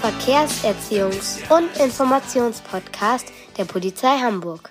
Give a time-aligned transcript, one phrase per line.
[0.00, 4.70] Verkehrserziehungs- und Informationspodcast der Polizei Hamburg.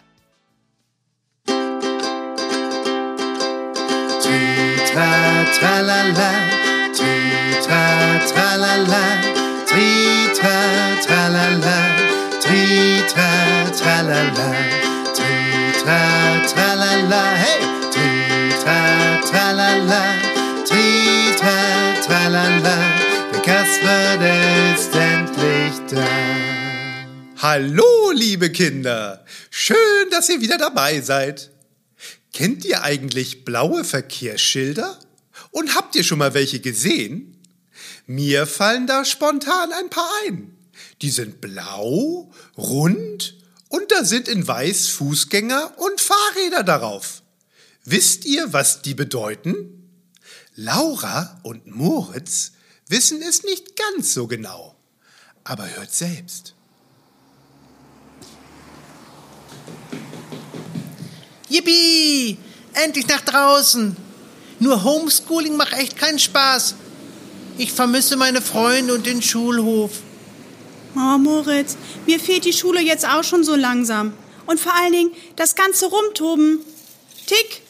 [4.92, 5.12] Tra
[5.58, 6.32] tralala,
[6.94, 7.84] tra
[8.28, 9.04] tralala,
[9.66, 10.58] tra
[11.06, 11.80] tralala,
[12.42, 13.32] tra
[13.72, 14.81] tralala,
[27.54, 29.26] Hallo, liebe Kinder!
[29.50, 31.52] Schön, dass ihr wieder dabei seid.
[32.32, 34.98] Kennt ihr eigentlich blaue Verkehrsschilder?
[35.50, 37.42] Und habt ihr schon mal welche gesehen?
[38.08, 40.56] Mir fallen da spontan ein paar ein.
[41.02, 43.36] Die sind blau, rund
[43.68, 47.22] und da sind in weiß Fußgänger und Fahrräder darauf.
[47.84, 49.90] Wisst ihr, was die bedeuten?
[50.56, 52.54] Laura und Moritz
[52.88, 54.78] wissen es nicht ganz so genau.
[55.44, 56.56] Aber hört selbst.
[61.52, 62.38] Yippie!
[62.74, 63.98] Endlich nach draußen!
[64.60, 66.76] Nur Homeschooling macht echt keinen Spaß.
[67.58, 69.92] Ich vermisse meine Freunde und den Schulhof.
[70.96, 74.14] Oh, Moritz, mir fehlt die Schule jetzt auch schon so langsam.
[74.46, 76.60] Und vor allen Dingen das ganze Rumtoben.
[77.26, 77.62] Tick!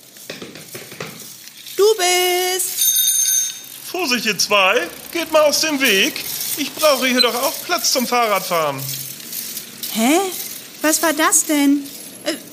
[1.75, 3.53] Du bist!
[3.91, 4.87] Vorsicht, ihr zwei!
[5.11, 6.13] Geht mal aus dem Weg!
[6.57, 8.79] Ich brauche hier doch auch Platz zum Fahrradfahren.
[9.93, 10.19] Hä?
[10.81, 11.83] Was war das denn?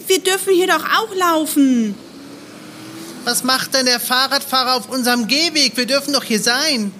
[0.08, 1.94] Wir dürfen hier doch auch laufen.
[3.24, 5.76] Was macht denn der Fahrradfahrer auf unserem Gehweg?
[5.76, 6.92] Wir dürfen doch hier sein.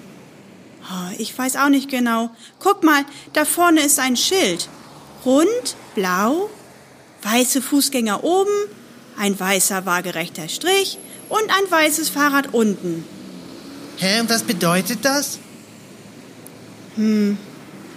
[0.83, 2.29] Oh, ich weiß auch nicht genau.
[2.59, 4.69] Guck mal, da vorne ist ein Schild.
[5.25, 6.49] Rund, blau,
[7.23, 8.53] weiße Fußgänger oben,
[9.17, 10.97] ein weißer waagerechter Strich
[11.29, 13.05] und ein weißes Fahrrad unten.
[13.97, 15.39] Hä, und was bedeutet das?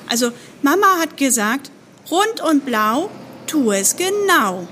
[0.08, 1.70] Also Mama hat gesagt,
[2.10, 3.10] rund und blau,
[3.46, 4.68] tu es genau.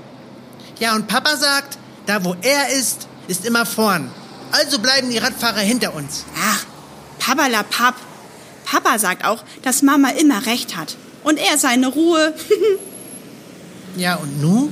[0.81, 1.77] Ja, und Papa sagt,
[2.07, 4.09] da wo er ist, ist immer vorn.
[4.51, 6.25] Also bleiben die Radfahrer hinter uns.
[6.35, 6.65] Ach,
[7.19, 7.93] Pappalapapp.
[8.65, 10.97] Papa sagt auch, dass Mama immer recht hat.
[11.23, 12.33] Und er seine Ruhe.
[13.97, 14.71] Ja, und nu?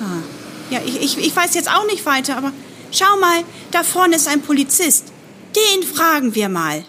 [0.00, 0.24] Ah,
[0.70, 2.50] ja, ich, ich, ich weiß jetzt auch nicht weiter, aber
[2.90, 5.04] schau mal, da vorne ist ein Polizist.
[5.54, 6.84] Den fragen wir mal.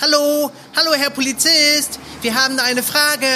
[0.00, 1.98] Hallo, hallo, Herr Polizist.
[2.22, 3.26] Wir haben da eine Frage.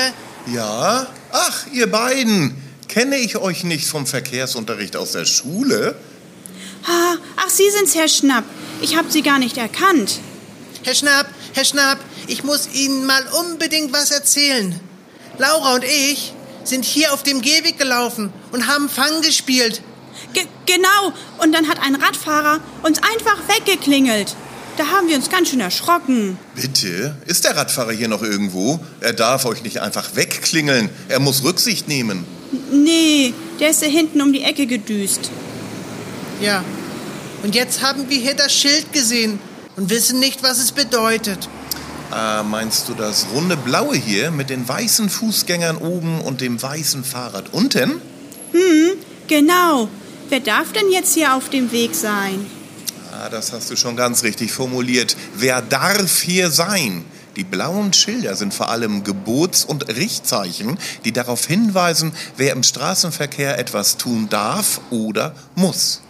[0.46, 1.06] Ja?
[1.32, 2.63] Ach, ihr beiden.
[2.94, 5.96] Kenne ich euch nicht vom Verkehrsunterricht aus der Schule?
[6.86, 8.44] Ach, Sie sind's, Herr Schnapp.
[8.82, 10.20] Ich habe Sie gar nicht erkannt.
[10.84, 14.78] Herr Schnapp, Herr Schnapp, ich muss Ihnen mal unbedingt was erzählen.
[15.38, 19.82] Laura und ich sind hier auf dem Gehweg gelaufen und haben Fang gespielt.
[20.32, 21.12] Ge genau,
[21.42, 24.36] und dann hat ein Radfahrer uns einfach weggeklingelt.
[24.76, 26.38] Da haben wir uns ganz schön erschrocken.
[26.54, 27.16] Bitte?
[27.26, 28.78] Ist der Radfahrer hier noch irgendwo?
[29.00, 30.90] Er darf euch nicht einfach wegklingeln.
[31.08, 32.24] Er muss Rücksicht nehmen.
[32.72, 35.30] Nee, der ist da hinten um die Ecke gedüst.
[36.40, 36.64] Ja.
[37.42, 39.38] Und jetzt haben wir hier das Schild gesehen
[39.76, 41.48] und wissen nicht, was es bedeutet.
[42.10, 47.04] Ah, meinst du das runde Blaue hier mit den weißen Fußgängern oben und dem weißen
[47.04, 48.00] Fahrrad unten?
[49.26, 49.88] Genau.
[50.28, 52.46] Wer darf denn jetzt hier auf dem Weg sein?
[53.12, 55.16] Ah, das hast du schon ganz richtig formuliert.
[55.34, 57.04] Wer darf hier sein?
[57.36, 63.58] Die blauen Schilder sind vor allem Gebots- und Richtzeichen, die darauf hinweisen, wer im Straßenverkehr
[63.58, 66.00] etwas tun darf oder muss.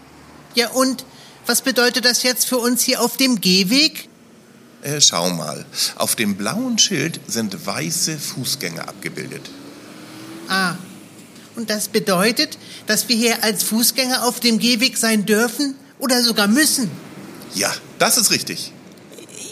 [0.55, 1.05] Ja, und
[1.47, 4.09] was bedeutet das jetzt für uns hier auf dem Gehweg?
[4.83, 5.65] Äh, schau mal,
[5.97, 9.51] auf dem blauen Schild sind weiße Fußgänger abgebildet.
[10.49, 10.75] Ah.
[11.57, 16.49] Und das bedeutet, dass wir hier als Fußgänger auf dem Gehweg sein dürfen oder sogar
[16.49, 16.91] müssen.
[17.55, 18.73] Ja, das ist richtig.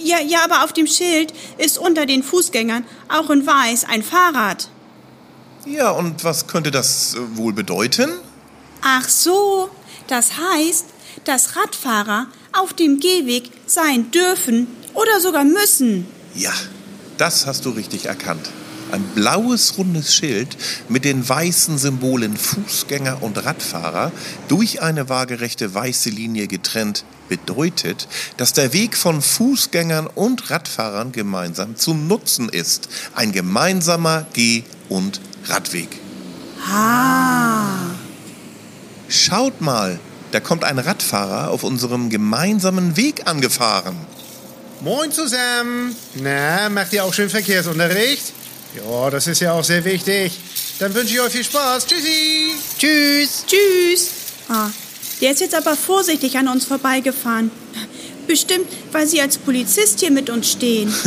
[0.03, 4.69] Ja, ja, aber auf dem Schild ist unter den Fußgängern auch in weiß ein Fahrrad.
[5.65, 8.11] Ja, und was könnte das äh, wohl bedeuten?
[8.81, 9.71] Ach so,
[10.09, 10.87] das heißt,
[11.25, 16.07] dass Radfahrer auf dem Gehweg sein dürfen oder sogar müssen.
[16.35, 16.53] Ja,
[17.17, 18.51] das hast du richtig erkannt.
[18.93, 20.55] Ein blaues rundes Schild
[20.91, 24.13] mit den weißen Symbolen Fußgänger und Radfahrer
[24.49, 28.07] durch eine waagerechte weiße Linie getrennt bedeutet,
[28.37, 32.91] dass der Weg von Fußgängern und Radfahrern gemeinsam zu nutzen ist.
[33.15, 35.89] Ein gemeinsamer Geh- und Radweg.
[36.71, 37.93] Ah.
[39.09, 39.99] Schaut mal,
[40.33, 43.97] da kommt ein Radfahrer auf unserem gemeinsamen Weg angefahren.
[44.83, 45.97] Moin zusammen.
[46.17, 48.35] Na, macht ihr auch schön Verkehrsunterricht?
[48.77, 50.33] Ja, das ist ja auch sehr wichtig.
[50.79, 51.87] Dann wünsche ich euch viel Spaß.
[51.87, 52.53] Tschüssi.
[52.79, 53.45] Tschüss.
[53.47, 54.09] Tschüss.
[54.49, 54.71] Ah,
[55.21, 57.51] Der ist jetzt aber vorsichtig an uns vorbeigefahren.
[58.27, 60.93] Bestimmt, weil Sie als Polizist hier mit uns stehen.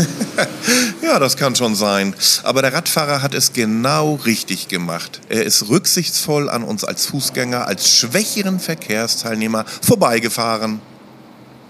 [1.01, 2.13] Ja, das kann schon sein.
[2.43, 5.21] Aber der Radfahrer hat es genau richtig gemacht.
[5.29, 10.81] Er ist rücksichtsvoll an uns als Fußgänger, als schwächeren Verkehrsteilnehmer vorbeigefahren.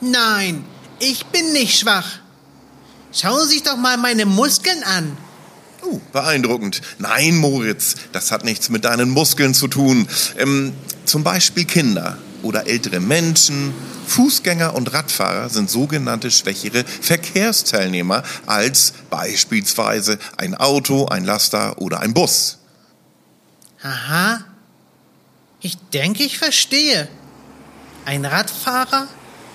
[0.01, 0.63] Nein,
[0.99, 2.07] ich bin nicht schwach.
[3.11, 5.15] Schauen Sie sich doch mal meine Muskeln an.
[5.87, 6.81] Oh, beeindruckend.
[6.99, 10.07] Nein, Moritz, das hat nichts mit deinen Muskeln zu tun.
[10.37, 10.73] Ähm,
[11.05, 13.73] zum Beispiel Kinder oder ältere Menschen,
[14.07, 22.13] Fußgänger und Radfahrer sind sogenannte schwächere Verkehrsteilnehmer als beispielsweise ein Auto, ein Laster oder ein
[22.13, 22.59] Bus.
[23.81, 24.43] Aha.
[25.61, 27.07] Ich denke, ich verstehe.
[28.05, 29.07] Ein Radfahrer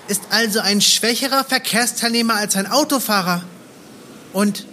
[0.07, 3.43] ist also ein schwächerer Verkehrsteilnehmer als ein Autofahrer.
[4.33, 4.65] Und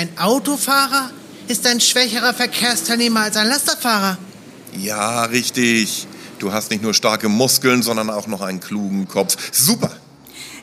[0.00, 1.10] ein Autofahrer
[1.46, 4.16] ist ein schwächerer Verkehrsteilnehmer als ein Lasterfahrer.
[4.78, 6.06] Ja, richtig.
[6.38, 9.36] Du hast nicht nur starke Muskeln, sondern auch noch einen klugen Kopf.
[9.52, 9.94] Super.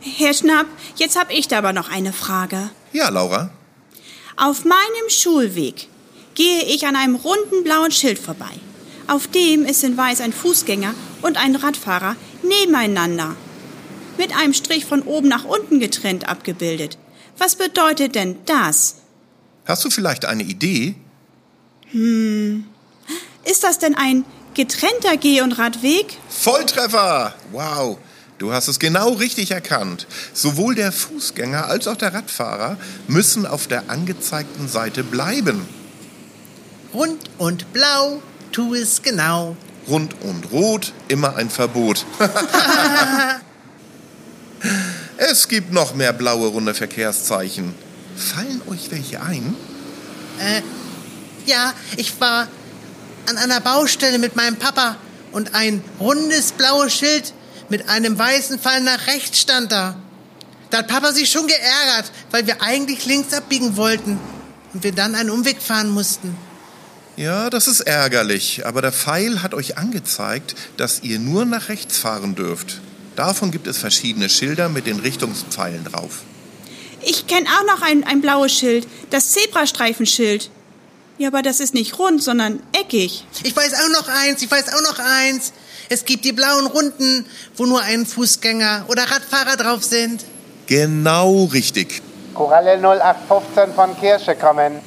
[0.02, 2.72] Herr Schnapp, jetzt habe ich da aber noch eine Frage.
[2.94, 3.52] Ja, Laura.
[4.38, 5.88] Auf meinem Schulweg
[6.34, 8.56] gehe ich an einem runden blauen Schild vorbei.
[9.08, 13.36] Auf dem ist in weiß ein Fußgänger und ein Radfahrer nebeneinander.
[14.18, 16.98] Mit einem Strich von oben nach unten getrennt abgebildet.
[17.38, 18.96] Was bedeutet denn das?
[19.68, 20.96] Hast du vielleicht eine Idee?
[23.44, 24.24] Ist das denn ein
[24.54, 26.18] getrennter Geh- und Radweg?
[26.30, 27.36] Volltreffer!
[27.52, 27.98] Wow.
[28.38, 30.08] Du hast es genau richtig erkannt.
[30.32, 32.78] Sowohl der Fußgänger als auch der Radfahrer
[33.08, 35.68] müssen auf der angezeigten Seite bleiben.
[36.94, 38.22] Rund und blau,
[38.54, 39.58] tu es genau.
[39.90, 42.06] Rund und rot, immer ein Verbot.
[45.18, 47.74] es gibt noch mehr blaue runde Verkehrszeichen.
[48.18, 49.56] Fallen euch welche ein?
[51.46, 52.48] Ja, ich war
[53.30, 54.98] an einer Baustelle mit meinem Papa
[55.32, 57.34] und ein rundes blaues Schild
[57.70, 59.96] mit einem weißen Pfeil nach rechts stand da.
[60.70, 64.20] Da hat Papa sich schon geärgert, weil wir eigentlich links abbiegen wollten
[64.74, 66.36] und wir dann einen Umweg fahren mussten.
[67.16, 71.98] Ja, das ist ärgerlich, aber der Pfeil hat euch angezeigt, dass ihr nur nach rechts
[71.98, 72.80] fahren dürft.
[73.16, 76.20] Davon gibt es verschiedene Schilder mit den Richtungspfeilen drauf.
[77.10, 80.50] Ich kenne auch noch ein, ein blaues Schild, das Zebrastreifenschild.
[81.18, 83.26] Ja, aber das ist nicht rund, sondern eckig.
[83.44, 85.54] Ich weiß auch noch eins, ich weiß auch noch eins.
[85.88, 87.26] Es gibt die blauen Runden,
[87.56, 90.26] wo nur ein Fußgänger oder Radfahrer drauf sind.
[90.66, 92.02] Genau richtig.
[92.34, 94.82] Koralle 0815 von Kirsche kommen.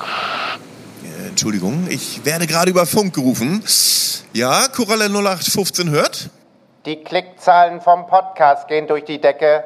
[1.03, 3.65] Äh, Entschuldigung, ich werde gerade über Funk gerufen.
[4.35, 6.29] Ja, Koralle 0815 hört?
[6.85, 9.65] Die Klickzahlen vom Podcast gehen durch die Decke.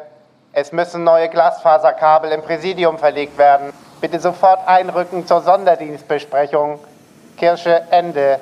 [0.56, 3.72] Es müssen neue Glasfaserkabel im Präsidium verlegt werden.
[4.00, 6.78] Bitte sofort einrücken zur Sonderdienstbesprechung.
[7.36, 8.38] Kirsche Ende.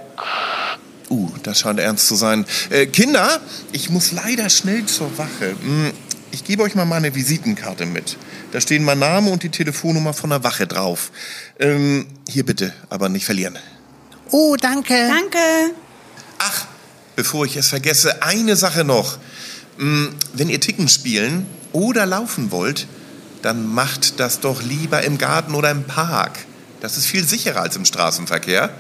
[1.09, 2.45] Uh, das scheint ernst zu sein.
[2.69, 3.41] Äh, Kinder,
[3.73, 5.57] ich muss leider schnell zur Wache.
[5.63, 5.93] Hm,
[6.33, 8.19] Ich gebe euch mal meine Visitenkarte mit.
[8.53, 11.11] Da stehen mein Name und die Telefonnummer von der Wache drauf.
[11.59, 13.59] Ähm, hier bitte, aber nicht verlieren.
[14.31, 14.95] Oh, danke.
[15.09, 15.39] Danke.
[16.39, 16.67] Ach,
[17.17, 19.17] bevor ich es vergesse, eine Sache noch.
[19.79, 22.87] Hm, Wenn ihr Ticken spielen oder laufen wollt,
[23.43, 26.39] dann macht das doch lieber im Garten oder im Park.
[26.81, 28.75] Das ist viel sicherer als im Straßenverkehr.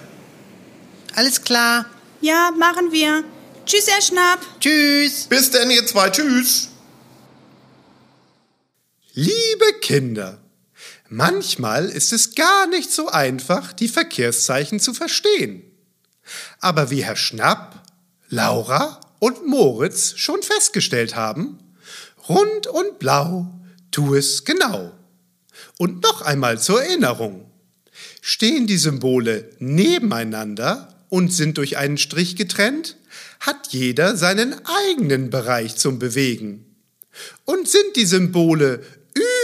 [1.14, 1.86] Alles klar.
[2.20, 3.24] Ja, machen wir.
[3.66, 4.40] Tschüss, Herr Schnapp.
[4.60, 5.26] Tschüss.
[5.28, 6.10] Bis denn, ihr zwei.
[6.10, 6.68] Tschüss.
[9.14, 10.38] Liebe Kinder,
[11.08, 15.62] manchmal ist es gar nicht so einfach, die Verkehrszeichen zu verstehen.
[16.60, 17.82] Aber wie Herr Schnapp,
[18.28, 21.58] Laura und Moritz schon festgestellt haben,
[22.28, 23.52] rund und blau,
[23.90, 24.92] tu es genau.
[25.78, 27.50] Und noch einmal zur Erinnerung.
[28.20, 32.96] Stehen die Symbole nebeneinander und sind durch einen Strich getrennt,
[33.40, 36.64] hat jeder seinen eigenen Bereich zum Bewegen.
[37.44, 38.82] Und sind die Symbole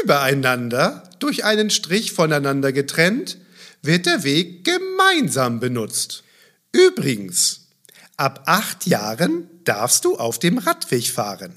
[0.02, 3.38] übereinander durch einen Strich voneinander getrennt,
[3.82, 6.25] wird der Weg gemeinsam benutzt.
[6.73, 7.68] Übrigens,
[8.16, 11.52] ab acht Jahren darfst du auf dem Radweg fahren.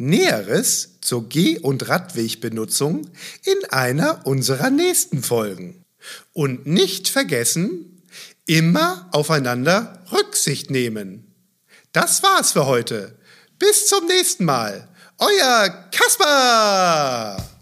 [0.00, 3.10] Näheres zur Geh- und Radwegbenutzung
[3.44, 5.84] in einer unserer nächsten Folgen.
[6.32, 8.02] Und nicht vergessen,
[8.46, 11.32] immer aufeinander Rücksicht nehmen.
[11.92, 13.18] Das war's für heute.
[13.58, 14.88] Bis zum nächsten Mal.
[15.18, 17.59] Euer Kaspar!